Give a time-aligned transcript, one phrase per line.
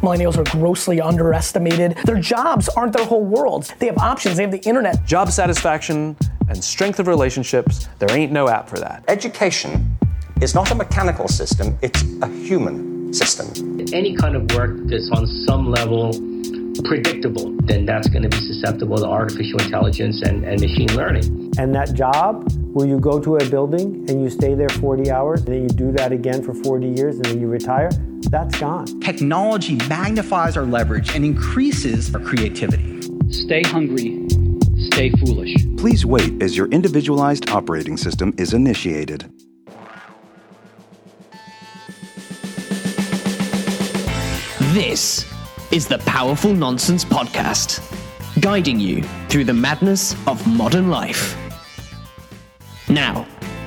[0.00, 1.96] Millennials are grossly underestimated.
[2.04, 3.72] Their jobs aren't their whole worlds.
[3.78, 5.04] They have options, they have the internet.
[5.04, 6.16] Job satisfaction
[6.48, 9.04] and strength of relationships, there ain't no app for that.
[9.08, 9.96] Education
[10.40, 13.80] is not a mechanical system, it's a human system.
[13.92, 16.12] Any kind of work that's on some level
[16.84, 21.45] predictable, then that's going to be susceptible to artificial intelligence and, and machine learning.
[21.58, 25.40] And that job where you go to a building and you stay there 40 hours
[25.40, 27.88] and then you do that again for 40 years and then you retire,
[28.28, 28.84] that's gone.
[29.00, 33.00] Technology magnifies our leverage and increases our creativity.
[33.30, 34.28] Stay hungry,
[34.90, 35.54] stay foolish.
[35.78, 39.32] Please wait as your individualized operating system is initiated.
[44.74, 45.24] This
[45.72, 47.80] is the Powerful Nonsense Podcast,
[48.42, 51.34] guiding you through the madness of modern life.
[52.88, 53.26] Now,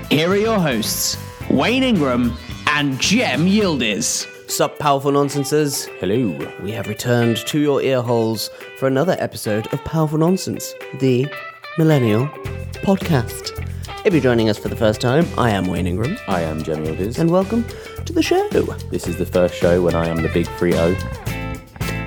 [0.09, 1.17] here are your hosts,
[1.49, 2.33] Wayne Ingram
[2.67, 4.25] and Cem Yildiz.
[4.49, 5.85] Sup, powerful nonsenses?
[5.99, 6.29] Hello.
[6.63, 11.27] We have returned to your ear holes for another episode of Powerful Nonsense, the
[11.77, 12.27] Millennial
[12.81, 13.55] Podcast.
[14.05, 16.85] If you're joining us for the first time, I am Wayne Ingram, I am Cem
[16.85, 17.20] Yildiz.
[17.20, 17.65] and welcome
[18.05, 18.48] to the show.
[18.89, 20.95] This is the first show when I am the big 3 0.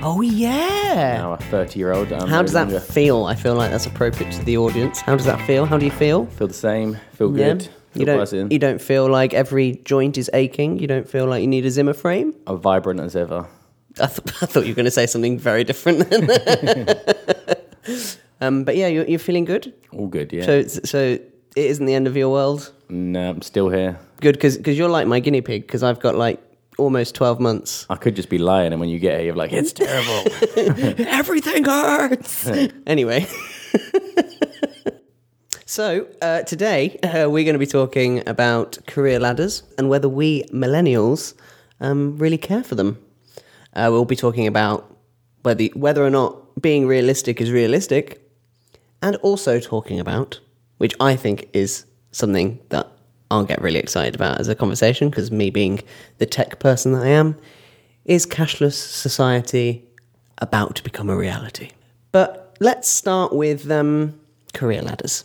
[0.05, 1.17] Oh, yeah.
[1.19, 2.09] Now a 30 year old.
[2.11, 3.25] How does that feel?
[3.27, 5.01] I feel like that's appropriate to the audience.
[5.01, 5.65] How does that feel?
[5.65, 6.27] How do you feel?
[6.27, 7.63] Feel the same, feel good.
[7.95, 8.51] You Feel don't, buzzing.
[8.51, 10.79] you don't feel like every joint is aching?
[10.79, 12.35] You don't feel like you need a Zimmer frame?
[12.47, 13.47] I'm vibrant as ever.
[14.01, 16.11] I, th- I thought you were going to say something very different.
[18.41, 19.75] um, but yeah, you're, you're feeling good.
[19.93, 20.47] All good, yeah.
[20.47, 22.73] So, so it isn't the end of your world.
[22.89, 24.01] no, I'm still here.
[24.23, 25.67] Good, because you're like my guinea pig.
[25.67, 26.41] Because I've got like
[26.79, 27.87] almost twelve months.
[27.91, 30.31] I could just be lying, and when you get here, you're like, it's terrible.
[31.07, 32.47] Everything hurts.
[32.87, 33.27] anyway.
[35.67, 40.45] so uh, today uh, we're going to be talking about career ladders and whether we
[40.45, 41.35] millennials
[41.81, 42.99] um, really care for them.
[43.75, 44.95] Uh, we'll be talking about
[45.43, 48.21] whether whether or not being realistic is realistic,
[49.01, 50.41] and also talking about,
[50.79, 52.92] which I think is something that
[53.33, 55.81] I'll get really excited about as a conversation because me being
[56.19, 57.39] the tech person that I am,
[58.05, 59.89] is cashless society
[60.39, 61.71] about to become a reality?
[62.11, 64.21] But let's start with um,
[64.53, 65.25] career ladders.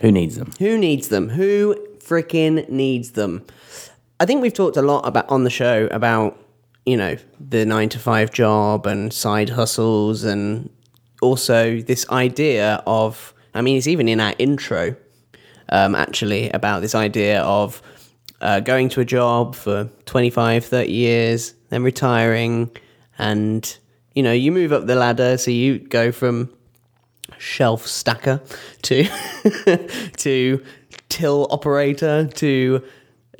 [0.00, 0.50] Who needs them?
[0.58, 1.28] Who needs them?
[1.28, 3.46] Who freaking needs them?
[4.18, 6.36] I think we've talked a lot about on the show about
[6.84, 10.68] you know the nine to five job and side hustles and
[11.20, 14.96] also this idea of I mean it's even in our intro
[15.68, 17.82] um, actually about this idea of
[18.40, 22.70] uh, going to a job for 25 30 years then retiring
[23.18, 23.78] and
[24.14, 26.52] you know you move up the ladder so you go from
[27.38, 28.40] shelf stacker
[28.82, 29.06] to
[30.16, 30.62] to
[31.08, 32.82] till operator to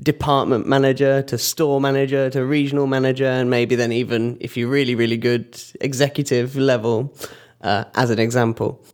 [0.02, 4.94] department manager to store manager to regional manager and maybe then even if you're really
[4.94, 7.14] really good executive level
[7.60, 8.84] uh, as an example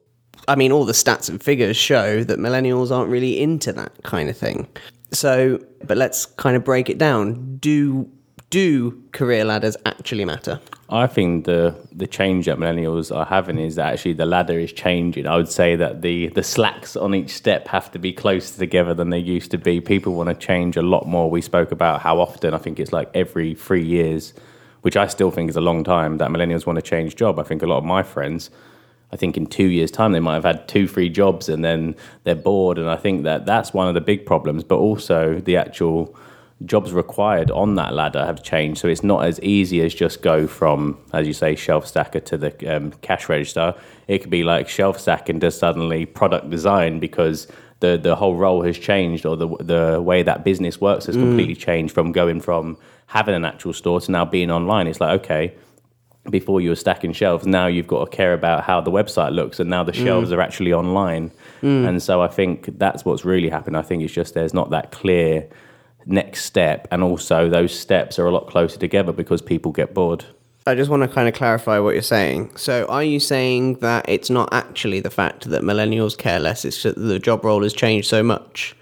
[0.49, 4.29] i mean all the stats and figures show that millennials aren't really into that kind
[4.29, 4.67] of thing
[5.13, 8.11] so but let's kind of break it down do
[8.51, 10.61] do career ladders actually matter
[10.91, 14.73] I think the the change that millennials are having is that actually the ladder is
[14.73, 15.27] changing.
[15.27, 18.95] I would say that the the slacks on each step have to be closer together
[18.95, 19.83] than they used to be.
[19.83, 21.31] People want to change a lot more.
[21.31, 22.55] We spoke about how often.
[22.55, 24.33] I think it's like every three years,
[24.81, 26.17] which I still think is a long time.
[26.17, 27.39] That millennials want to change job.
[27.39, 28.49] I think a lot of my friends.
[29.13, 31.97] I think in two years' time they might have had two, three jobs, and then
[32.25, 32.79] they're bored.
[32.79, 34.65] And I think that that's one of the big problems.
[34.65, 36.15] But also the actual
[36.65, 38.81] jobs required on that ladder have changed.
[38.81, 42.37] So it's not as easy as just go from, as you say, shelf stacker to
[42.37, 43.75] the um, cash register.
[44.09, 47.47] It could be like shelf stacking to suddenly product design because
[47.81, 51.55] the the whole role has changed or the the way that business works has completely
[51.55, 52.77] changed from going from
[53.07, 54.87] having an actual store to now being online.
[54.87, 55.55] It's like okay.
[56.31, 59.61] Before you were stacking shelves, now you've got to care about how the website looks,
[59.61, 60.05] and now the mm.
[60.05, 61.31] shelves are actually online.
[61.63, 61.89] Mm.
[61.89, 63.77] And so I think that's what's really happened.
[63.77, 65.49] I think it's just there's not that clear
[66.07, 70.25] next step and also those steps are a lot closer together because people get bored
[70.69, 72.55] I just want to kind of clarify what you're saying.
[72.59, 76.83] So, are you saying that it's not actually the fact that millennials care less, it's
[76.83, 78.77] that the job role has changed so much?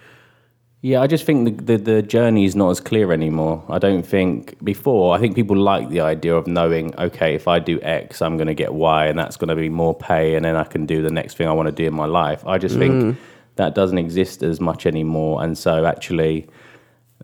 [0.86, 4.06] Yeah i just think the, the, the journey is not as clear anymore i don't
[4.06, 8.22] think before i think people like the idea of knowing okay if i do x
[8.22, 10.64] i'm going to get y and that's going to be more pay and then i
[10.64, 12.94] can do the next thing i want to do in my life i just think
[12.94, 13.16] mm.
[13.56, 16.48] that doesn't exist as much anymore and so actually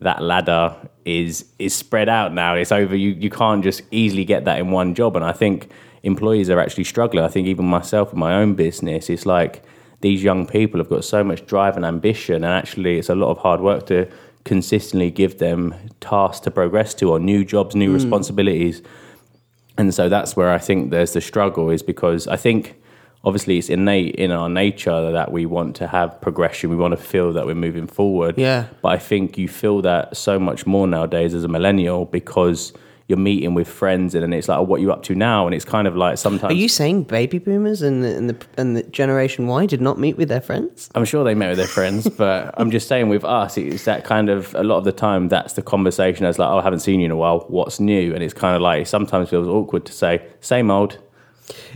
[0.01, 0.75] that ladder
[1.05, 2.55] is is spread out now.
[2.55, 2.95] It's over.
[2.95, 5.17] You you can't just easily get that in one job.
[5.17, 5.71] And I think
[6.03, 7.25] employees are actually struggling.
[7.25, 9.63] I think even myself in my own business, it's like
[10.03, 13.31] these young people have got so much drive and ambition, and actually it's a lot
[13.31, 14.09] of hard work to
[14.45, 17.95] consistently give them tasks to progress to or new jobs, new hmm.
[17.95, 18.83] responsibilities.
[19.79, 22.77] and so that's where I think there's the struggle is because I think
[23.25, 26.71] obviously it's innate in our nature that we want to have progression.
[26.71, 28.37] We want to feel that we're moving forward.
[28.37, 28.67] Yeah.
[28.83, 32.73] But I think you feel that so much more nowadays as a millennial because
[33.13, 35.47] you're meeting with friends and then it's like, oh, what are you up to now?
[35.47, 36.51] And it's kind of like sometimes.
[36.51, 39.99] Are you saying baby boomers and the, and the and the Generation Y did not
[39.99, 40.89] meet with their friends?
[40.95, 44.05] I'm sure they met with their friends, but I'm just saying with us, it's that
[44.05, 46.81] kind of a lot of the time that's the conversation as like, oh, I haven't
[46.81, 47.45] seen you in a while.
[47.49, 48.15] What's new?
[48.15, 50.99] And it's kind of like it sometimes feels awkward to say same old.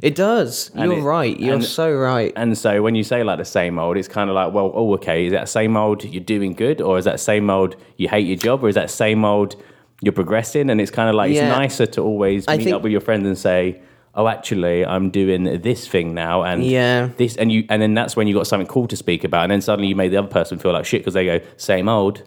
[0.01, 0.71] It does.
[0.75, 1.39] And You're it- right.
[1.39, 2.33] You're and- so right.
[2.37, 4.95] And so when you say like the same old, it's kind of like, well, oh,
[4.95, 8.27] okay, is that same old you're doing good, or is that same old you hate
[8.27, 9.57] your job, or is that same old
[10.03, 10.71] you're progressing?
[10.71, 11.49] And it's kind of like Yeah.
[11.49, 13.81] it's nicer to always I meet think- up with your friends and say,
[14.15, 17.11] oh, actually, I'm doing this thing now, and Yeah.
[17.19, 19.53] this, and you, and then that's when you got something cool to speak about, and
[19.53, 22.23] then suddenly you made the other person feel like shit because they go same old.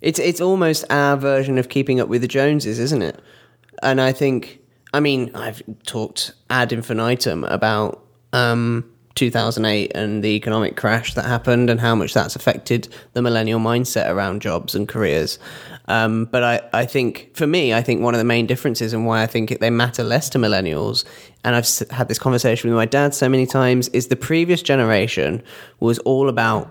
[0.00, 3.20] It's it's almost our version of keeping up with the Joneses, isn't it?
[3.82, 4.60] And I think,
[4.94, 8.02] I mean, I've talked ad infinitum about
[8.32, 13.60] um, 2008 and the economic crash that happened and how much that's affected the millennial
[13.60, 15.38] mindset around jobs and careers.
[15.90, 19.06] Um, but I, I think, for me, I think one of the main differences and
[19.06, 21.04] why I think they matter less to millennials,
[21.42, 25.42] and I've had this conversation with my dad so many times, is the previous generation
[25.80, 26.70] was all about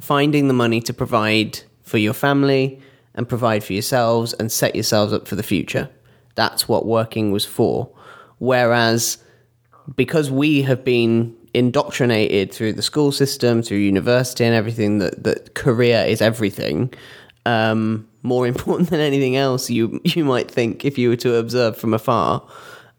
[0.00, 2.80] finding the money to provide for your family
[3.16, 5.88] and provide for yourselves and set yourselves up for the future.
[6.36, 7.90] That's what working was for.
[8.38, 9.18] Whereas,
[9.96, 15.54] because we have been indoctrinated through the school system, through university, and everything that, that
[15.54, 16.92] career is everything,
[17.46, 21.76] um, more important than anything else, you you might think if you were to observe
[21.76, 22.46] from afar,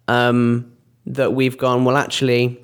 [0.07, 0.71] um,
[1.05, 1.97] that we've gone well.
[1.97, 2.59] Actually,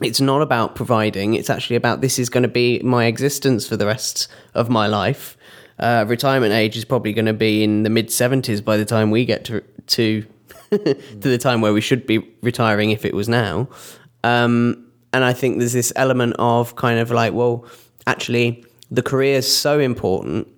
[0.00, 1.34] it's not about providing.
[1.34, 4.86] It's actually about this is going to be my existence for the rest of my
[4.86, 5.36] life.
[5.78, 9.10] Uh, retirement age is probably going to be in the mid seventies by the time
[9.10, 10.24] we get to to
[10.70, 13.68] to the time where we should be retiring if it was now.
[14.24, 17.66] Um, and I think there's this element of kind of like, well,
[18.06, 20.48] actually, the career is so important,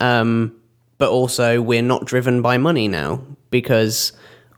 [0.00, 0.54] um,
[1.02, 3.20] but also we're not driven by money now
[3.50, 4.12] because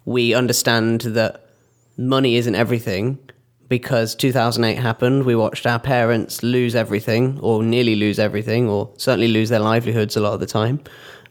[0.05, 1.49] we understand that
[1.97, 3.19] money isn't everything
[3.71, 5.25] because 2008 happened.
[5.25, 10.19] We watched our parents lose everything, or nearly lose everything, or certainly lose their livelihoods
[10.19, 10.83] a lot of the time.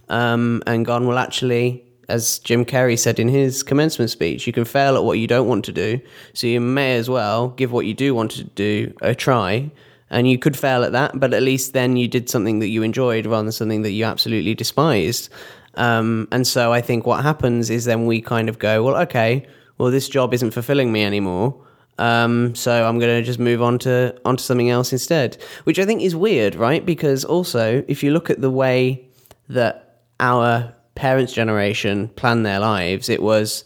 [0.10, 4.66] Um, and gone, well, actually, as Jim Carrey said in his commencement speech, you can
[4.66, 6.02] fail at what you don't want to do.
[6.34, 9.70] So you may as well give what you do want to do a try.
[10.14, 12.84] And you could fail at that, but at least then you did something that you
[12.84, 15.30] enjoyed rather than something that you absolutely despised.
[15.74, 19.48] Um, and so I think what happens is then we kind of go, well, okay,
[19.80, 21.60] well, this job isn't fulfilling me anymore.
[21.98, 25.86] Um, so I'm going to just move on to onto something else instead, which I
[25.86, 26.86] think is weird, right?
[26.86, 29.08] Because also, if you look at the way
[29.50, 33.66] that our parents' generation planned their lives, it was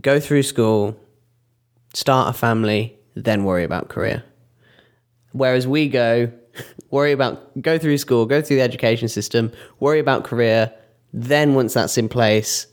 [0.00, 0.96] go through school,
[1.92, 4.24] start a family, then worry about career.
[5.32, 6.32] Whereas we go
[6.90, 10.72] worry about go through school, go through the education system, worry about career,
[11.12, 12.66] then once that's in place,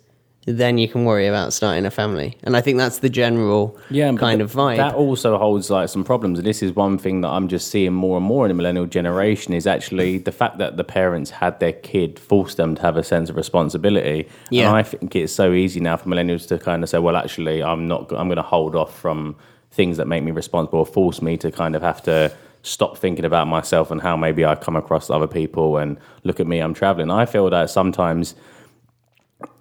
[0.48, 2.38] then you can worry about starting a family.
[2.44, 4.78] And I think that's the general yeah, kind of vibe.
[4.78, 7.94] That also holds like some problems, and this is one thing that I'm just seeing
[7.94, 11.60] more and more in the millennial generation is actually the fact that the parents had
[11.60, 14.30] their kid forced them to have a sense of responsibility.
[14.52, 14.68] Yeah.
[14.68, 17.64] and I think it's so easy now for millennials to kind of say, well, actually,
[17.64, 18.12] I'm not.
[18.12, 19.36] I'm going to hold off from
[19.76, 22.32] things that make me responsible or force me to kind of have to
[22.64, 26.48] stop thinking about myself and how maybe I come across other people and look at
[26.48, 27.12] me, I'm traveling.
[27.12, 28.36] I feel that sometimes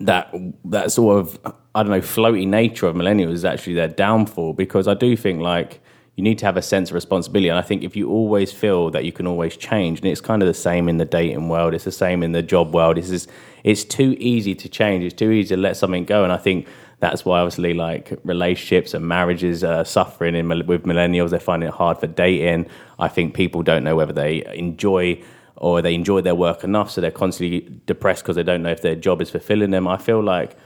[0.01, 0.33] that
[0.65, 1.39] that sort of
[1.75, 5.41] I don't know floaty nature of millennials is actually their downfall because I do think
[5.41, 5.81] like
[6.15, 8.91] you need to have a sense of responsibility and I think if you always feel
[8.91, 11.75] that you can always change and it's kind of the same in the dating world
[11.75, 13.29] it's the same in the job world it's just,
[13.65, 16.69] it's too easy to change it's too easy to let something go and I think
[17.05, 21.75] that's why obviously like relationships and marriages are suffering in, with millennials they're finding it
[21.75, 22.67] hard for dating
[22.99, 25.23] I think people don't know whether they enjoy
[25.57, 28.81] or they enjoy their work enough so they're constantly depressed because they don't know if
[28.81, 29.87] their job is fulfilling them.
[29.87, 30.57] I feel like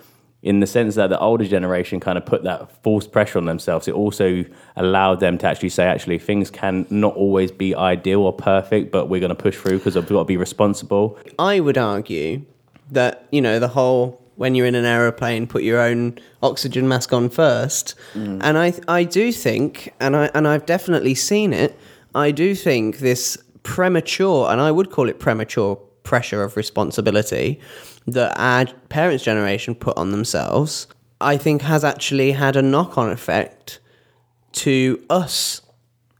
[0.42, 3.88] in the sense that the older generation kind of put that false pressure on themselves,
[3.88, 4.44] it also
[4.76, 9.08] allowed them to actually say, actually, things can not always be ideal or perfect, but
[9.08, 11.18] we're going to push through because we've got to be responsible.
[11.38, 12.44] I would argue
[12.92, 17.12] that, you know, the whole when you're in an aeroplane, put your own oxygen mask
[17.12, 17.96] on first.
[18.14, 18.38] Mm.
[18.40, 21.76] And I I do think, and I and I've definitely seen it,
[22.14, 27.60] I do think this premature, and I would call it premature pressure of responsibility
[28.06, 30.86] that our parents' generation put on themselves,
[31.20, 33.80] I think has actually had a knock on effect
[34.52, 35.60] to us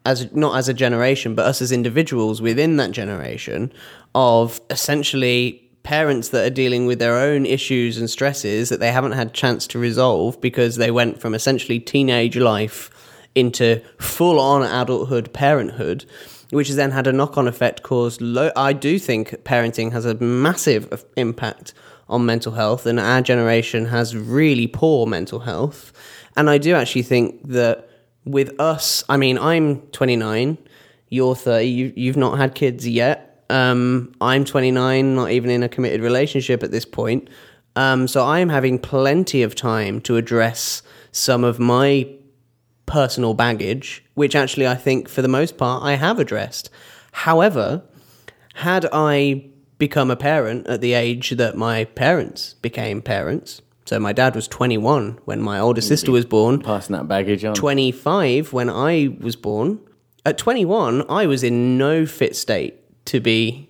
[0.05, 3.73] as not as a generation, but us as individuals within that generation
[4.15, 9.13] of essentially parents that are dealing with their own issues and stresses that they haven't
[9.13, 12.91] had chance to resolve because they went from essentially teenage life
[13.35, 16.05] into full on adulthood parenthood
[16.51, 18.21] which has then had a knock-on effect caused
[18.55, 21.73] I do think parenting has a massive impact
[22.07, 25.91] on mental health and our generation has really poor mental health.
[26.37, 27.89] And I do actually think that
[28.27, 30.59] with us I mean I'm 29
[31.09, 35.69] you're 30 you, you've not had kids yet um, I'm 29, not even in a
[35.69, 37.29] committed relationship at this point.
[37.77, 42.09] Um, so I am having plenty of time to address some of my
[42.87, 46.71] personal baggage, which actually I think for the most part I have addressed.
[47.13, 47.83] However,
[48.55, 49.47] had I
[49.79, 54.49] become a parent at the age that my parents became parents, so my dad was
[54.49, 57.55] 21 when my older sister was born, Passing that baggage on.
[57.55, 59.81] 25 when I was born.
[60.27, 62.75] At 21, I was in no fit state
[63.09, 63.69] to be,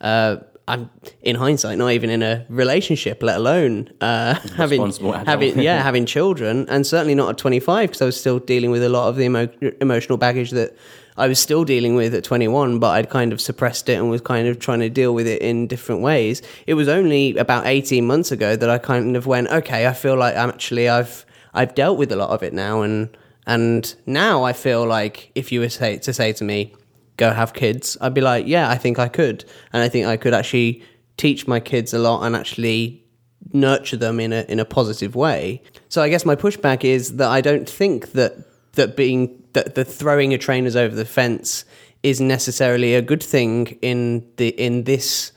[0.00, 0.88] uh, I'm
[1.22, 4.80] in hindsight not even in a relationship, let alone uh, having
[5.26, 8.82] having yeah having children, and certainly not at 25 because I was still dealing with
[8.82, 9.48] a lot of the emo-
[9.80, 10.74] emotional baggage that
[11.16, 14.20] I was still dealing with at 21, but I'd kind of suppressed it and was
[14.20, 16.42] kind of trying to deal with it in different ways.
[16.66, 20.16] It was only about 18 months ago that I kind of went, okay, I feel
[20.16, 23.16] like I'm actually I've I've dealt with a lot of it now, and
[23.46, 26.74] and now I feel like if you were say, to say to me,
[27.16, 30.16] go have kids, I'd be like, yeah, I think I could, and I think I
[30.16, 30.82] could actually
[31.16, 33.04] teach my kids a lot and actually
[33.52, 35.62] nurture them in a in a positive way.
[35.88, 39.84] So I guess my pushback is that I don't think that that being that the
[39.84, 41.64] throwing a trainers over the fence
[42.02, 45.32] is necessarily a good thing in the in this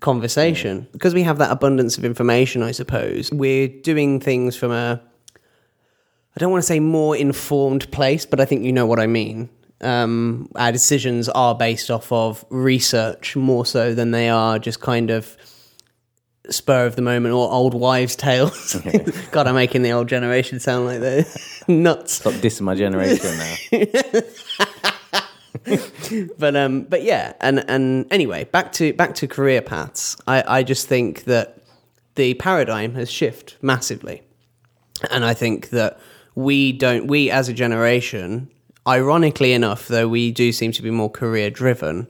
[0.00, 0.88] conversation.
[0.92, 3.30] Because we have that abundance of information i suppose.
[3.32, 5.00] We're doing things from a
[5.36, 9.06] i don't want to say more informed place but i think you know what i
[9.06, 14.80] mean um, our decisions are based off of research more so than they are just
[14.80, 15.36] kind of
[16.50, 18.74] spur of the moment or old wives' tales.
[19.30, 21.24] God, I'm making the old generation sound like they're
[21.68, 22.14] nuts.
[22.14, 24.20] Stop dissing my generation now.
[26.38, 30.16] but um, but yeah, and and anyway, back to back to career paths.
[30.26, 31.58] I I just think that
[32.16, 34.22] the paradigm has shifted massively,
[35.10, 35.98] and I think that
[36.34, 38.50] we don't we as a generation,
[38.86, 42.08] ironically enough, though we do seem to be more career driven.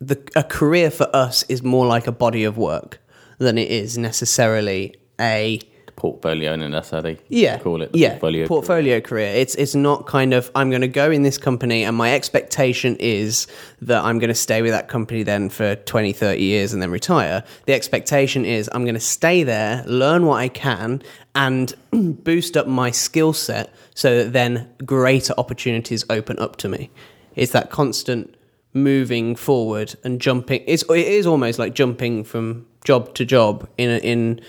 [0.00, 2.98] The, a career for us is more like a body of work
[3.38, 5.60] than it is necessarily a
[6.00, 7.90] Portfolio, and that's how they yeah, call it.
[7.92, 8.46] yeah, portfolio.
[8.46, 9.34] portfolio career.
[9.34, 12.96] It's it's not kind of I'm going to go in this company and my expectation
[12.96, 13.46] is
[13.82, 16.90] that I'm going to stay with that company then for 20, 30 years and then
[16.90, 17.44] retire.
[17.66, 21.02] The expectation is I'm going to stay there, learn what I can,
[21.34, 26.90] and boost up my skill set so that then greater opportunities open up to me.
[27.36, 28.36] It's that constant
[28.72, 30.62] moving forward and jumping.
[30.66, 34.40] It's it is almost like jumping from job to job in a, in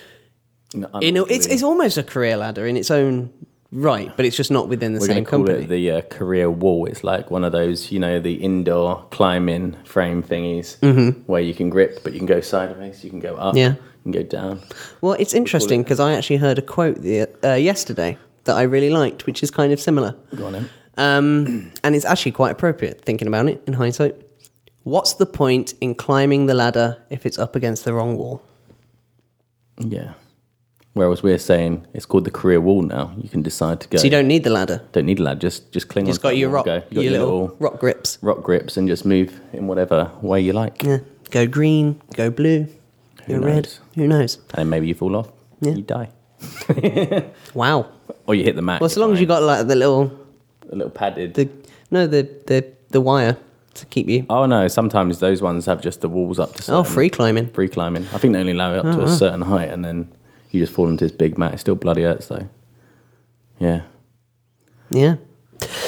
[1.01, 3.31] you know, it's it's almost a career ladder in its own
[3.71, 5.63] right, but it's just not within the We're same call company.
[5.63, 6.85] it the uh, career wall.
[6.85, 11.23] It's like one of those, you know, the indoor climbing frame thingies Mhm.
[11.27, 13.69] where you can grip, but you can go sideways, you can go up, Yeah.
[13.73, 14.59] you can go down.
[15.01, 18.89] Well, it's interesting because I actually heard a quote the, uh, yesterday that I really
[18.89, 20.15] liked, which is kind of similar.
[20.35, 20.69] Go on.
[20.97, 24.15] Um, and it's actually quite appropriate thinking about it in hindsight.
[24.83, 28.41] What's the point in climbing the ladder if it's up against the wrong wall?
[29.77, 30.13] Yeah.
[30.93, 33.13] Whereas we're saying it's called the career wall now.
[33.17, 33.97] You can decide to go.
[33.97, 34.81] So you don't need the ladder.
[34.91, 35.39] Don't need a ladder.
[35.39, 36.05] Just just cling.
[36.05, 36.75] Just got your rock, go.
[36.89, 38.17] You got your little rock grips.
[38.21, 40.83] rock grips, and just move in whatever way you like.
[40.83, 40.97] Yeah.
[41.29, 42.67] Go green, go blue,
[43.25, 43.55] Who go red.
[43.63, 43.79] knows?
[43.95, 44.37] Who knows?
[44.55, 45.29] And maybe you fall off.
[45.61, 45.73] Yeah.
[45.75, 46.09] You die.
[47.53, 47.87] Wow.
[48.27, 48.81] Or you hit the mat.
[48.81, 50.11] Well, as long as you got like the little,
[50.71, 51.33] a little padded.
[51.35, 51.49] the
[51.89, 53.37] no, the the the wire
[53.75, 54.25] to keep you.
[54.29, 54.67] Oh no!
[54.67, 56.73] Sometimes those ones have just the walls up to.
[56.73, 57.49] Oh, free climbing.
[57.51, 58.03] Free climbing.
[58.13, 59.15] I think they only allow it up Oh, to a wow.
[59.15, 60.11] certain height, and then
[60.51, 61.53] you just fall into this big mat.
[61.53, 62.47] It still bloody hurts though.
[63.59, 63.81] Yeah.
[64.89, 65.15] Yeah.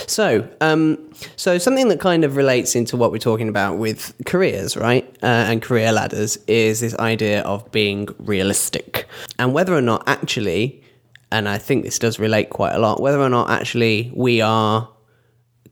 [0.08, 4.77] So, um, so something that kind of relates into what we're talking about with careers,
[4.77, 9.08] right, uh, and career ladders is this idea of being realistic,
[9.39, 10.84] and whether or not actually,
[11.32, 14.88] and I think this does relate quite a lot, whether or not actually we are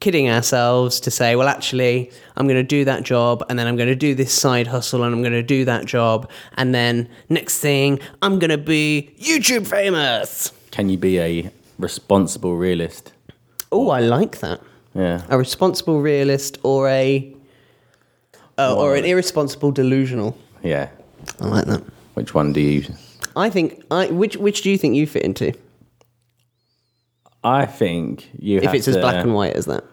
[0.01, 3.77] kidding ourselves to say, well, actually, I'm going to do that job, and then I'm
[3.77, 7.07] going to do this side hustle, and I'm going to do that job, and then
[7.29, 10.51] next thing, I'm going to be YouTube famous.
[10.71, 13.13] Can you be a responsible realist?
[13.71, 14.61] Oh, I like that.
[14.93, 15.23] Yeah.
[15.29, 17.33] A responsible realist or a
[18.57, 20.37] uh, or an irresponsible delusional.
[20.63, 20.89] Yeah.
[21.39, 21.83] I like that.
[22.13, 22.93] Which one do you?
[23.35, 25.53] I think I which which do you think you fit into?
[27.43, 28.59] I think you.
[28.59, 29.83] if it's as black and white as that.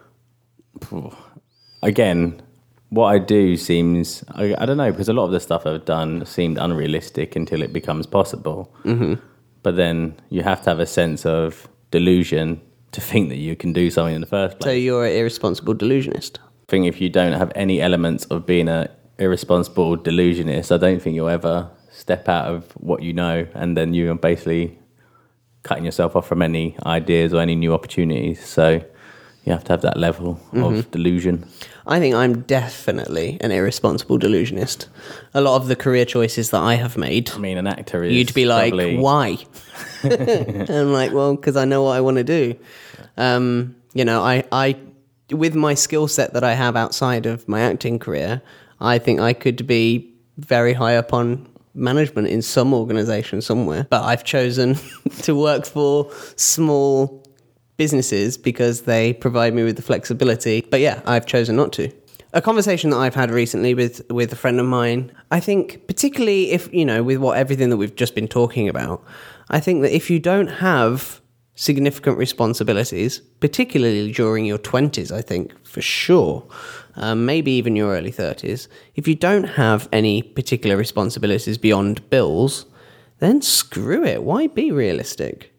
[1.83, 2.43] Again,
[2.91, 5.85] what I do seems I, I don't know because a lot of the stuff I've
[5.85, 8.75] done seemed unrealistic until it becomes possible.
[8.85, 9.15] Mm-hmm.
[9.63, 12.61] But then you have to have a sense of delusion
[12.93, 14.71] to think that you can do something in the first place.
[14.71, 16.39] So you're an irresponsible delusionist.
[16.43, 21.03] I think if you don't have any elements of being a irresponsible delusionist, I don't
[21.03, 24.79] think you'll ever step out of what you know, and then you're basically
[25.65, 28.45] cutting yourself off from any ideas or any new opportunities.
[28.45, 28.83] So
[29.49, 30.79] you have to have that level Mhm.
[30.79, 31.45] of delusion.
[31.87, 34.89] I think I'm definitely an irresponsible delusionist.
[35.33, 37.31] A lot of the career choices that I have made.
[37.35, 38.13] I mean, an actor is.
[38.13, 39.39] You'd be like, probably- why?
[40.05, 42.55] I'm like, well, because I know what I want to do.
[43.17, 44.77] Um, you know, I, I,
[45.31, 48.43] with my skill set that I have outside of my acting career,
[48.81, 53.87] I think I could be very high up on management in some organization somewhere.
[53.89, 54.77] But I've chosen
[55.23, 57.23] to work for small
[57.79, 60.61] businesses because they provide me with the flexibility.
[60.61, 61.91] But yeah, I've chosen not to.
[62.35, 66.51] A conversation that I've had recently with with a friend of mine, I think particularly
[66.51, 69.03] if, you know, with what everything that we've just been talking about,
[69.49, 71.23] I think that if you don't have
[71.55, 76.47] significant responsibilities, particularly during your 20s, I think for sure,
[76.97, 82.67] um, maybe even your early 30s, if you don't have any particular responsibilities beyond bills,
[83.21, 84.23] then screw it.
[84.23, 85.53] Why be realistic?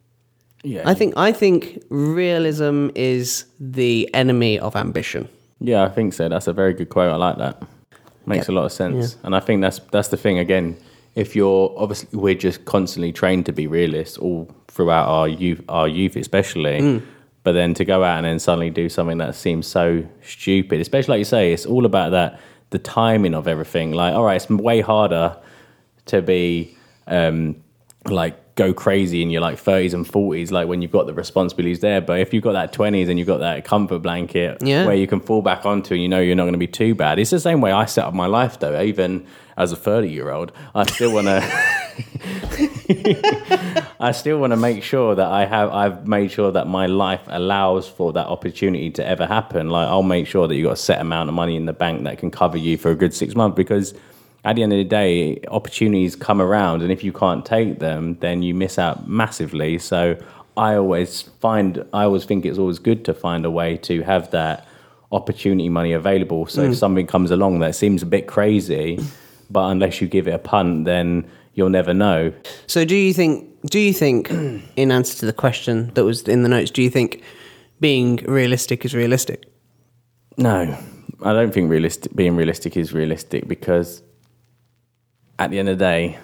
[0.63, 5.27] Yeah, I think I think realism is the enemy of ambition.
[5.59, 6.29] Yeah, I think so.
[6.29, 7.11] That's a very good quote.
[7.11, 7.63] I like that.
[8.25, 9.17] Makes a lot of sense.
[9.23, 10.77] And I think that's that's the thing again.
[11.15, 15.87] If you're obviously we're just constantly trained to be realists all throughout our youth our
[15.87, 16.79] youth especially.
[16.79, 17.05] Mm.
[17.43, 21.13] But then to go out and then suddenly do something that seems so stupid, especially
[21.13, 22.39] like you say, it's all about that
[22.69, 23.91] the timing of everything.
[23.91, 25.35] Like, all right, it's way harder
[26.07, 27.55] to be um,
[28.05, 31.79] like go crazy in your like 30s and 40s, like when you've got the responsibilities
[31.79, 32.01] there.
[32.01, 34.85] But if you've got that 20s and you've got that comfort blanket Yeah.
[34.85, 36.93] where you can fall back onto and you know you're not going to be too
[36.93, 37.17] bad.
[37.19, 38.79] It's the same way I set up my life though.
[38.81, 39.25] Even
[39.57, 41.41] as a 30 year old, I still want to.
[43.99, 47.21] I still want to make sure that I have I've made sure that my life
[47.27, 49.69] allows for that opportunity to ever happen.
[49.69, 52.03] Like I'll make sure that you've got a set amount of money in the bank
[52.03, 53.93] that can cover you for a good six months because
[54.49, 58.17] at the end of the day, opportunities come around and if you can't take them,
[58.19, 59.77] then you miss out massively.
[59.77, 60.17] So
[60.57, 64.31] I always find I always think it's always good to find a way to have
[64.31, 64.65] that
[65.11, 66.47] opportunity money available.
[66.47, 66.71] So Mm.
[66.71, 68.99] if something comes along that seems a bit crazy,
[69.51, 72.33] but unless you give it a punt, then you'll never know.
[72.65, 74.31] So do you think do you think
[74.81, 77.21] in answer to the question that was in the notes, do you think
[77.79, 79.45] being realistic is realistic?
[80.37, 80.75] No,
[81.21, 84.01] I don't think realistic, being realistic is realistic because
[85.39, 86.19] at the end of the day,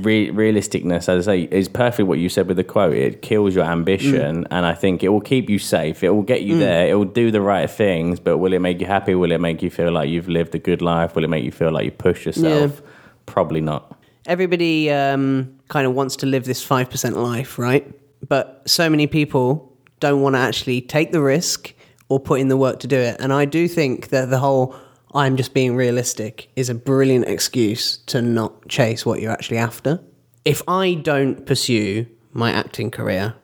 [0.00, 2.94] re- realisticness, as I say, is perfectly what you said with the quote.
[2.94, 6.02] It kills your ambition, and I think it will keep you safe.
[6.02, 6.58] It will get you Mm.
[6.60, 6.88] there.
[6.88, 9.14] It will do the right things, but will it make you happy?
[9.14, 11.14] Will it make you feel like you've lived a good life?
[11.14, 12.82] Will it make you feel like you push yourself?
[13.26, 13.96] Probably not.
[14.26, 17.84] Everybody um, kind of wants to live this 5% life, right?
[18.28, 21.74] But so many people don't want to actually take the risk
[22.08, 23.16] or put in the work to do it.
[23.20, 24.74] And I do think that the whole
[25.14, 30.00] I'm just being realistic is a brilliant excuse to not chase what you're actually after.
[30.44, 33.34] If I don't pursue my acting career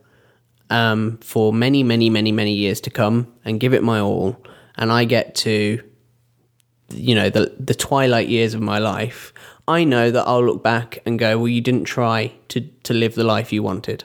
[0.71, 4.43] um, for many, many, many, many years to come and give it my all,
[4.77, 5.83] and I get to
[6.91, 9.33] you know the the twilight years of my life,
[9.67, 13.15] I know that I'll look back and go, well, you didn't try to to live
[13.15, 14.05] the life you wanted.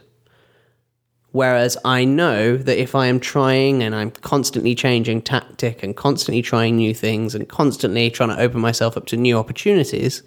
[1.34, 6.44] Whereas I know that if I am trying and I'm constantly changing tactic and constantly
[6.44, 10.22] trying new things and constantly trying to open myself up to new opportunities,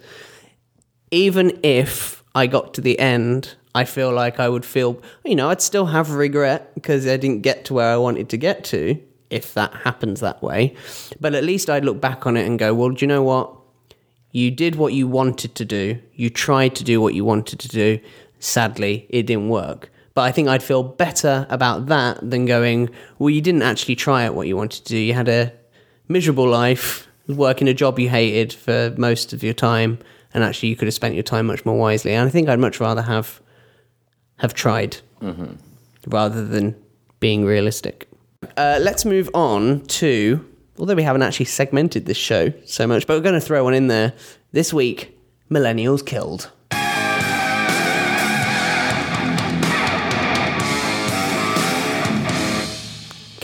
[1.09, 5.49] even if I got to the end, I feel like I would feel, you know,
[5.49, 9.01] I'd still have regret because I didn't get to where I wanted to get to,
[9.29, 10.75] if that happens that way.
[11.21, 13.55] But at least I'd look back on it and go, well, do you know what?
[14.33, 16.01] You did what you wanted to do.
[16.13, 18.01] You tried to do what you wanted to do.
[18.39, 19.89] Sadly, it didn't work.
[20.17, 24.23] But I think I'd feel better about that than going, well, you didn't actually try
[24.23, 24.97] at what you wanted to do.
[24.97, 25.53] You had a
[26.07, 29.99] miserable life, working a job you hated for most of your time,
[30.33, 32.13] and actually you could have spent your time much more wisely.
[32.13, 33.39] And I think I'd much rather have
[34.37, 35.53] have tried Mm-hmm.
[36.07, 36.75] rather than
[37.19, 38.09] being realistic.
[38.57, 40.43] Uh, let's move on to,
[40.79, 43.75] although we haven't actually segmented this show so much, but we're going to throw one
[43.75, 44.13] in there.
[44.51, 45.15] This week,
[45.51, 46.49] Millennials Killed.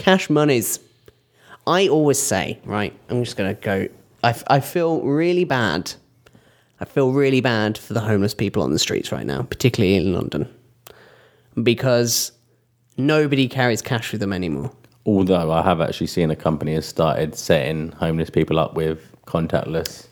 [0.04, 0.80] Cash monies.
[1.66, 3.88] I always say, right, I'm just going to go.
[4.22, 5.94] I, I feel really bad.
[6.82, 10.13] I feel really bad for the homeless people on the streets right now, particularly in
[10.13, 10.54] London,
[11.62, 12.34] because
[12.98, 14.74] nobody carries cash with them anymore.
[15.06, 20.08] Although I have actually seen a company has started setting homeless people up with contactless.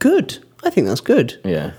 [0.00, 0.44] Good.
[0.64, 1.40] I think that's good.
[1.44, 1.74] Yeah.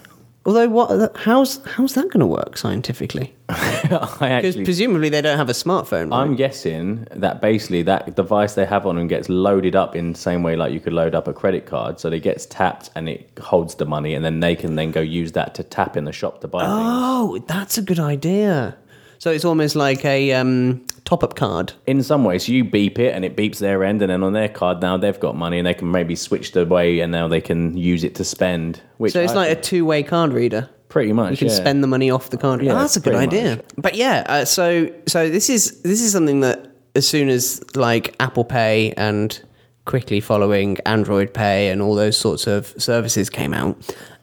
[0.46, 1.18] Although, what?
[1.18, 3.36] How's how's that going to work scientifically?
[4.20, 6.12] Because presumably they don't have a smartphone.
[6.12, 6.20] Right?
[6.20, 10.20] I'm guessing that basically that device they have on them gets loaded up in the
[10.20, 12.00] same way like you could load up a credit card.
[12.00, 15.00] So it gets tapped and it holds the money, and then they can then go
[15.00, 16.72] use that to tap in the shop to buy things.
[16.74, 18.76] oh, that's a good idea.
[19.20, 21.74] So it's almost like a um, top-up card.
[21.88, 24.50] In some ways, you beep it and it beeps their end, and then on their
[24.50, 27.42] card now they've got money and they can maybe switch the way, and now they
[27.42, 28.82] can use it to spend.
[28.98, 30.70] Which So it's I like a two-way card reader.
[30.90, 31.32] Pretty much.
[31.32, 31.54] You can yeah.
[31.54, 32.62] spend the money off the card.
[32.62, 33.58] Yeah, oh, that's a good idea.
[33.58, 33.66] much.
[33.78, 38.16] But yeah, uh, so so this is this is something that as soon as like
[38.20, 39.40] Apple Pay and
[39.86, 43.78] quickly following Android Pay and all those sorts of services came out,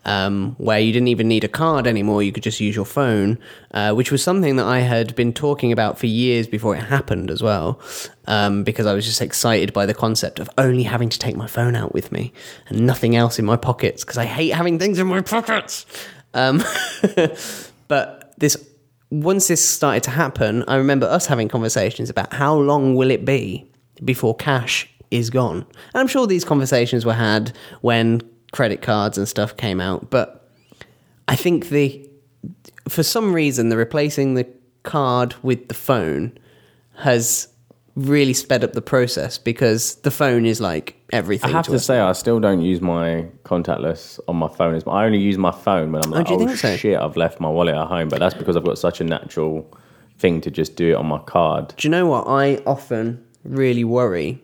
[0.04, 3.38] um, where you didn't even need a card anymore, you could just use your phone,
[3.72, 7.30] uh, which was something that I had been talking about for years before it happened
[7.30, 7.80] as well,
[8.26, 11.46] um, because I was just excited by the concept of only having to take my
[11.46, 12.32] phone out with me
[12.68, 15.86] and nothing else in my pockets because I hate having things in my pockets.
[16.34, 16.62] Um,
[17.88, 18.56] but this
[19.10, 23.24] once this started to happen, I remember us having conversations about how long will it
[23.24, 23.70] be
[24.04, 25.58] before cash is gone.
[25.58, 30.50] And I'm sure these conversations were had when credit cards and stuff came out, but
[31.28, 32.08] I think the
[32.88, 34.46] for some reason the replacing the
[34.82, 36.36] card with the phone
[36.96, 37.48] has
[37.96, 41.50] really sped up the process because the phone is like everything.
[41.50, 41.86] I have to us.
[41.86, 44.80] say, I still don't use my contactless on my phone.
[44.86, 46.76] I only use my phone when I'm oh, like, do you oh, so?
[46.76, 48.08] shit, I've left my wallet at home.
[48.08, 49.70] But that's because I've got such a natural
[50.18, 51.74] thing to just do it on my card.
[51.76, 52.26] Do you know what?
[52.26, 54.42] I often really worry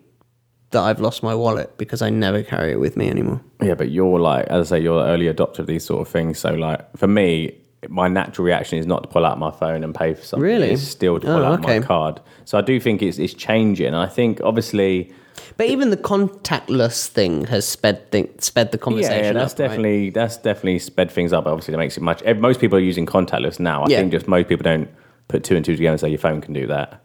[0.70, 3.40] that I've lost my wallet because I never carry it with me anymore.
[3.60, 6.08] Yeah, but you're like, as I say, you're an early adopter of these sort of
[6.08, 6.38] things.
[6.38, 9.94] So, like, for me, my natural reaction is not to pull out my phone and
[9.94, 10.42] pay for something.
[10.44, 10.70] Really?
[10.70, 11.80] It's still to pull Oh, out okay.
[11.80, 12.20] my card.
[12.44, 13.94] So, I do think it's, it's changing.
[13.94, 15.12] I think, obviously,
[15.56, 19.16] But even the contactless thing has sped th- sped the conversation.
[19.18, 19.68] Yeah, yeah that's up, right?
[19.68, 21.46] definitely that's definitely sped things up.
[21.46, 22.22] Obviously, that makes it much.
[22.36, 23.82] Most people are using contactless now.
[23.84, 23.98] I Yeah.
[24.00, 24.88] think just most people don't
[25.28, 27.02] put two and two together and say your phone can do that.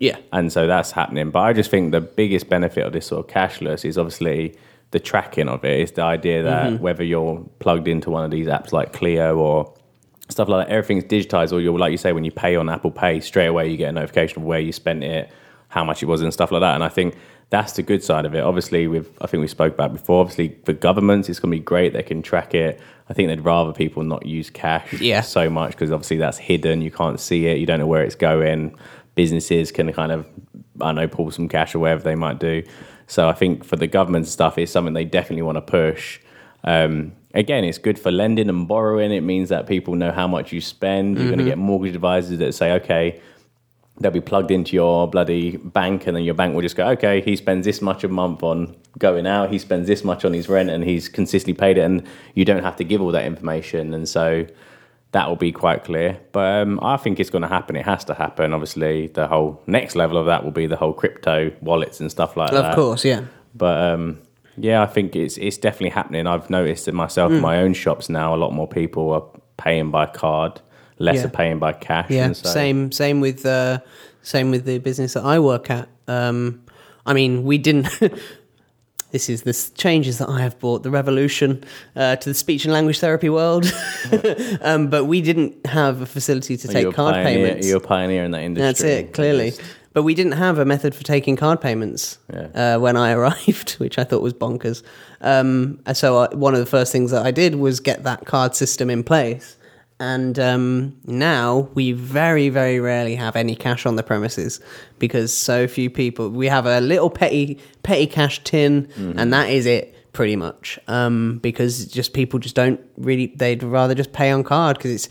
[0.00, 0.16] Yeah.
[0.32, 1.30] and so that's happening.
[1.30, 4.54] But I just think the biggest benefit of this sort of cashless is obviously
[4.92, 5.72] the tracking of it.
[5.72, 5.80] it.
[5.82, 6.78] Is the idea that Mhm.
[6.80, 9.72] whether you're plugged into one of these apps like Cleo or
[10.28, 11.52] stuff like that, everything's digitized.
[11.52, 13.88] Or you're like you say, when you pay on Apple Pay, straight away you get
[13.90, 15.30] a notification of where you spent it,
[15.68, 16.74] how much it was, and stuff like that.
[16.74, 17.16] And I think
[17.50, 18.40] that's the good side of it.
[18.40, 20.20] Obviously, with I think we spoke about before.
[20.20, 21.92] Obviously, for governments, it's going to be great.
[21.94, 22.80] They can track it.
[23.08, 25.22] I think they'd rather people not use cash Yeah.
[25.22, 26.82] so much because obviously that's hidden.
[26.82, 27.56] You can't see it.
[27.58, 28.74] You don't know where it's going.
[29.14, 30.26] Businesses can kind of
[30.80, 32.62] I don't know pull some cash or whatever they might do.
[33.06, 36.20] So I think for the government stuff, it's something they definitely want to push.
[36.64, 39.12] Um, again, it's good for lending and borrowing.
[39.12, 41.18] It means that people know how much you spend.
[41.18, 43.20] You're going to get mortgage advisors that say, okay,
[44.00, 47.20] they'll be plugged into your bloody bank, and then your bank will just go, okay,
[47.20, 50.48] he spends this much a month on going out, he spends this much on his
[50.48, 53.92] rent, and he's consistently paid it, and you don't have to give all that information.
[53.92, 54.46] And so
[55.12, 56.20] that will be quite clear.
[56.32, 57.76] But um, I think it's going to happen.
[57.76, 58.52] It has to happen.
[58.52, 62.36] Obviously, the whole next level of that will be the whole crypto wallets and stuff
[62.36, 62.66] like that.
[62.66, 63.24] Of course, yeah.
[63.54, 64.20] But um,
[64.60, 66.26] yeah, I think it's it's definitely happening.
[66.26, 67.42] I've noticed it myself in Mm.
[67.42, 68.34] my own shops now.
[68.34, 69.24] A lot more people are
[69.56, 70.60] paying by card,
[70.98, 71.26] less Yeah.
[71.26, 72.10] are paying by cash.
[72.10, 73.78] Yeah, and so- same same with uh,
[74.22, 75.88] same with the business that I work at.
[76.06, 76.60] Um,
[77.06, 77.88] I mean, we didn't.
[79.10, 81.64] this is the changes that I have brought the revolution
[81.96, 83.64] uh, to the speech and language therapy world.
[84.60, 87.66] um, but we didn't have a facility to Well, take card pioneer- payments.
[87.66, 88.66] You're a pioneer in that industry.
[88.66, 89.52] That's it, clearly.
[89.94, 93.98] But we didn't have a method for taking card payments uh, when I arrived, which
[93.98, 94.82] I thought was bonkers.
[95.20, 98.54] Um, so I, one of the first things that I did was get that card
[98.54, 99.56] system in place.
[100.00, 104.60] And um, now we very, very rarely have any cash on the premises
[105.00, 106.28] because so few people.
[106.30, 109.14] We have a little petty petty cash tin, Mhm.
[109.16, 110.78] and that is it pretty much.
[110.86, 113.32] Um, because just people just don't really.
[113.34, 115.08] They'd rather just pay on card because it's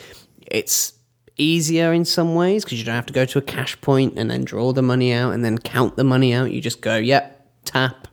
[0.49, 0.93] it's
[1.37, 4.29] easier in some ways because you don't have to go to a cash point and
[4.29, 6.51] then draw the money out and then count the money out.
[6.51, 8.07] You just go, yep, tap.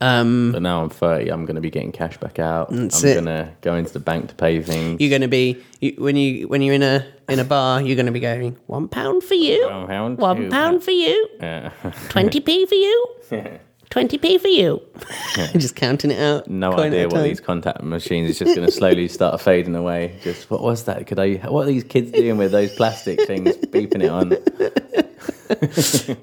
[0.00, 2.70] Um, but now I'm 30, I'm going to be getting cash back out.
[2.70, 5.00] I'm going to go into the bank to pay things.
[5.00, 7.82] You're going to be you, when you when you're in a in a bar.
[7.82, 11.28] You're going to be going one pound for you, One pound, one pound for you,
[12.10, 13.16] twenty p for you,
[13.90, 14.82] twenty p for you.
[15.56, 16.48] just counting it out.
[16.48, 20.18] No idea what these contact machines is just going to slowly start fading away.
[20.22, 21.06] Just what was that?
[21.06, 21.34] Could I?
[21.34, 24.36] What are these kids doing with those plastic things, beeping it on?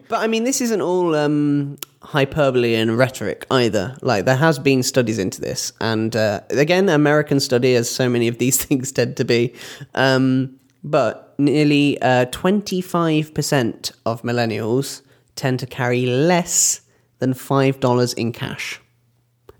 [0.08, 3.97] But I mean, this isn't all um, hyperbole and rhetoric either.
[4.01, 8.28] Like there has been studies into this, and uh, again, American study, as so many
[8.28, 9.54] of these things tend to be.
[9.95, 11.97] Um, but nearly
[12.32, 15.01] twenty five percent of millennials
[15.36, 16.82] tend to carry less
[17.25, 18.79] than $5 in cash.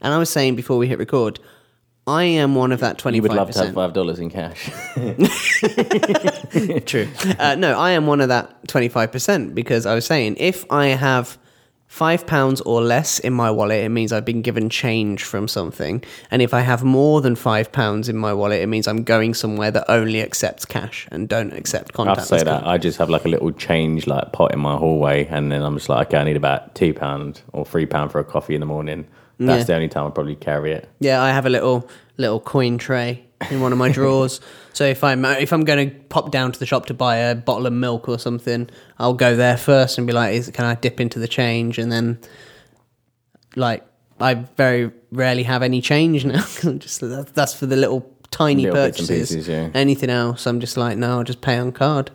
[0.02, 1.40] And I was saying before we hit record,
[2.08, 3.16] I am one of that 25%.
[3.16, 4.70] You would love to have five dollars in cash.
[6.86, 7.08] True.
[7.40, 11.40] Uh, no, I am one of that 25% because I was saying if I have
[11.96, 16.04] five pounds or less in my wallet, it means I've been given change from something.
[16.30, 19.34] And if I have more than five pounds in my wallet, it means I'm going
[19.34, 22.16] somewhere that only accepts cash and don't accept I contactless.
[22.16, 25.26] to say that I just have like a little change like pot in my hallway,
[25.28, 28.20] and then I'm just like, okay, I need about two pound or three pound for
[28.20, 29.08] a coffee in the morning.
[29.40, 29.64] That's Yeah.
[29.66, 30.90] the only time I probably carry it.
[31.00, 34.40] Yeah, I have a little little coin tray in one of my drawers.
[34.74, 37.18] so if I'm uh, if I'm going to pop down to the shop to buy
[37.18, 40.66] a bottle of milk or something, I'll go there first and be like, Is, "Can
[40.66, 42.20] I dip into the change?" And then,
[43.56, 43.86] like,
[44.20, 46.42] I very rarely have any change now.
[46.78, 49.30] just that- that's for the little tiny Little and purchases.
[49.30, 49.70] pieces, yeah.
[49.74, 52.12] Anything else, I'm just like, no, I'll just pay on card.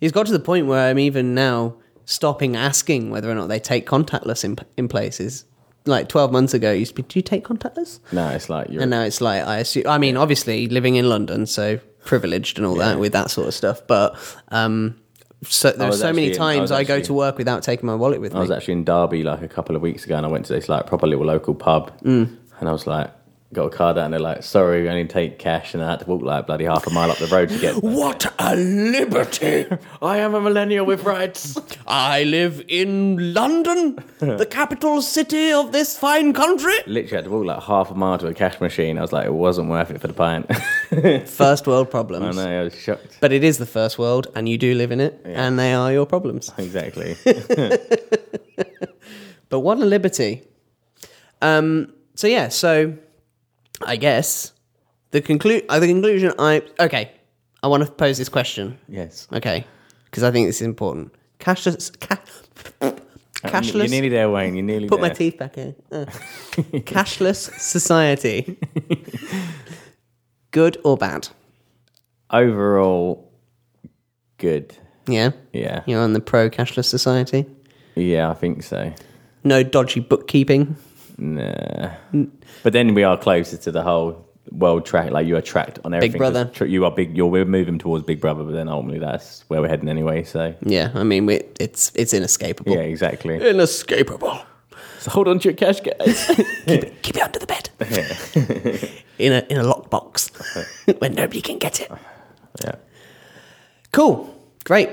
[0.00, 3.58] It's got to the point where I'm even now stopping asking whether or not they
[3.60, 5.44] take contactless in in places.
[5.84, 7.98] Like 12 months ago, it used to be, do you take contactless?
[8.12, 9.84] No, it's like you're And now it's like I assume.
[9.86, 13.54] I mean, obviously living in London, so privileged and all that with that sort of
[13.54, 13.80] stuff.
[13.86, 14.16] But
[14.48, 14.96] um,
[15.44, 17.94] so there's so many in- I times was I, go to work without taking my
[17.96, 18.38] wallet with me.
[18.38, 20.52] I was actually in Derby like a couple of weeks ago, and I went to
[20.52, 22.36] this like proper little local pub, Mm.
[22.60, 23.10] and I was like,
[23.52, 26.00] got a card out, and they're like, sorry, we only take cash, and I had
[26.00, 27.82] to walk like bloody half a mile up the road to get.
[27.82, 29.66] What a liberty!
[30.02, 31.58] I am a millennial with rights.
[31.86, 36.74] I live in London, the capital city of this fine country.
[36.86, 38.98] Literally had to walk like half a mile to a cash machine.
[38.98, 40.50] I was like, it wasn't worth it for the pint.
[41.28, 42.38] First world problems.
[42.38, 43.18] I know, I was shocked.
[43.20, 45.92] But it is the first world, and you do live in it, and they are
[45.92, 46.52] your problems.
[46.58, 47.16] Exactly.
[49.52, 50.44] But what a liberty.
[51.42, 52.96] Um, so yeah, so
[53.80, 54.52] I guess
[55.10, 57.12] the conclude uh, the conclusion I okay.
[57.62, 58.78] I want to pose this question.
[58.88, 59.28] yes.
[59.32, 59.64] Okay,
[60.06, 61.14] because I think this is important.
[61.38, 62.18] Cashless, ca-
[63.44, 63.74] cashless.
[63.74, 64.54] You're nearly there, Wayne.
[64.54, 64.98] You're nearly there.
[64.98, 65.10] Put there.
[65.10, 65.74] my teeth back in.
[65.90, 66.04] Uh.
[66.84, 68.58] cashless society.
[70.50, 71.28] Good or bad?
[72.30, 73.30] Overall,
[74.36, 74.76] good.
[75.06, 75.30] Yeah.
[75.52, 75.82] Yeah.
[75.86, 77.46] You're on the pro cashless society.
[77.94, 78.92] Yeah, I think so.
[79.44, 80.76] No dodgy bookkeeping.
[81.18, 81.90] Nah.
[82.62, 85.10] But then we are closer to the whole world track.
[85.10, 86.12] Like you are tracked on everything.
[86.12, 86.50] Big Brother.
[86.52, 87.16] Tr- You are big.
[87.16, 90.24] You're we're moving towards Big Brother, but then ultimately that's where we're heading anyway.
[90.24, 92.72] So Yeah, I mean, we, it's it's inescapable.
[92.72, 93.36] yeah, exactly.
[93.36, 94.40] Inescapable.
[95.00, 96.26] So hold on to your cash, guys.
[97.02, 97.70] Keep it under the bed.
[99.18, 100.30] in a in a lockbox
[101.00, 101.90] where nobody can get it.
[102.64, 102.76] yeah.
[103.92, 104.34] Cool.
[104.64, 104.90] Great.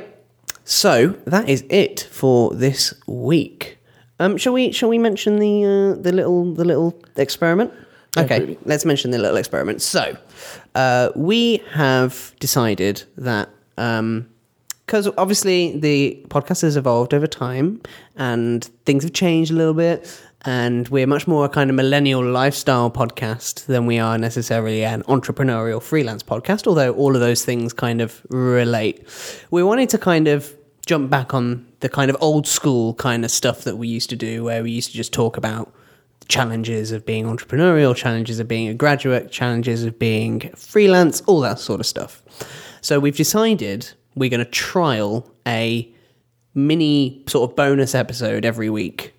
[0.66, 3.78] So that is it for this week.
[4.20, 7.72] Um, shall we shall we mention the uh, the little the little experiment?
[8.18, 8.58] Okay, Absolutely.
[8.66, 9.82] let's mention the little experiment.
[9.82, 10.18] So,
[10.76, 17.82] uh, we have decided that because obviously the podcast has evolved over time
[18.16, 22.24] and things have changed a little bit, and we're much more a kind of millennial
[22.26, 26.66] lifestyle podcast than we are necessarily an entrepreneurial freelance podcast.
[26.66, 29.06] Although all of those things kind of relate,
[29.52, 30.54] we wanted to kind of
[30.90, 34.16] jump back on the kind of old school kind of stuff that we used to
[34.16, 35.72] do, where we used to just talk about
[36.28, 41.60] challenges of being entrepreneurial, challenges of being a graduate, challenges of being freelance, all that
[41.60, 42.24] sort of stuff.
[42.82, 45.88] So we've decided we're going to trial a
[46.56, 49.14] mini sort of bonus episode every week.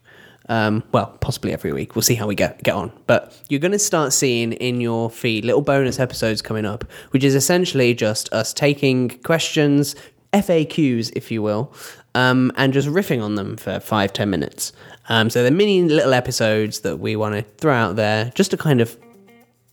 [0.48, 1.94] Um, well, possibly every week.
[1.94, 2.90] We'll see how we get get on.
[3.06, 7.22] But you're going to start seeing in your feed little bonus episodes coming up, which
[7.22, 9.94] is essentially just us taking questions,
[10.32, 11.72] FAQs, if you will,
[12.14, 14.72] um, and just riffing on them for five ten minutes.
[15.08, 18.56] Um, so they're mini little episodes that we want to throw out there, just to
[18.56, 18.96] kind of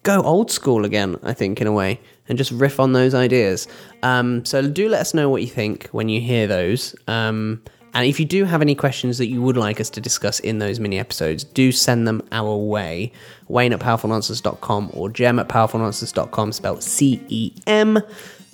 [0.03, 3.67] go old school again, I think, in a way, and just riff on those ideas.
[4.03, 6.95] Um, so do let us know what you think when you hear those.
[7.07, 7.61] Um,
[7.93, 10.59] and if you do have any questions that you would like us to discuss in
[10.59, 13.11] those mini episodes, do send them our way.
[13.47, 17.99] Wayne at powerfulnonsense.com or Cem at powerfulnonsense.com, spelled C E M.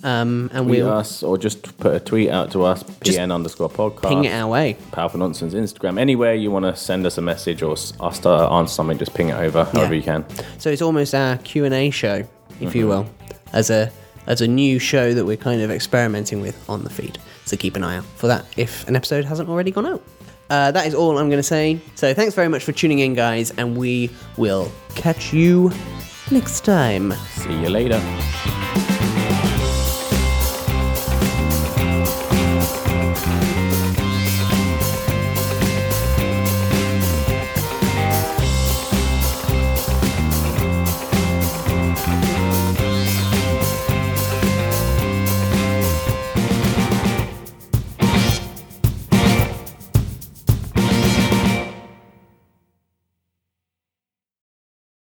[0.04, 3.70] Um, and Tweet we'll us or just put a tweet out to us, PN underscore
[3.70, 4.06] podcast.
[4.06, 4.76] ping it our way.
[4.92, 5.98] Powerful Nonsense Instagram.
[5.98, 9.14] Anywhere you want to send us a message or s- us to answer something, just
[9.14, 10.26] ping it over however you can.
[10.58, 12.22] So it's almost our Q and A show,
[12.60, 13.06] if you will,
[13.54, 13.90] as a
[14.26, 17.18] as a new show that we're kind of experimenting with on the feed.
[17.46, 20.02] So keep an eye out for that if an episode hasn't already gone out.
[20.50, 21.80] Uh, that is all I'm going to say.
[21.94, 25.72] So thanks very much for tuning in, guys, and we will catch you
[26.30, 27.12] next time.
[27.36, 27.98] See you later.